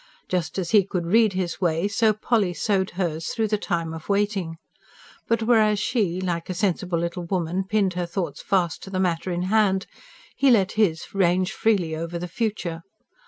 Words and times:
Just 0.27 0.57
as 0.57 0.71
he 0.71 0.83
could 0.83 1.05
read 1.05 1.33
his 1.33 1.61
way, 1.61 1.87
so 1.87 2.11
Polly 2.11 2.55
sewed 2.55 2.89
hers, 2.97 3.27
through 3.27 3.49
the 3.49 3.57
time 3.59 3.93
of 3.93 4.09
waiting. 4.09 4.57
But 5.27 5.43
whereas 5.43 5.77
she, 5.77 6.19
like 6.19 6.49
a 6.49 6.55
sensible 6.55 6.97
little 6.97 7.25
woman, 7.25 7.65
pinned 7.65 7.93
her 7.93 8.07
thoughts 8.07 8.41
fast 8.41 8.81
to 8.81 8.89
the 8.89 8.99
matter 8.99 9.29
in 9.31 9.43
hand, 9.43 9.85
he 10.35 10.49
let 10.49 10.71
his 10.71 11.13
range 11.13 11.51
freely 11.53 11.95
over 11.95 12.17
the 12.17 12.27
future. 12.27 12.81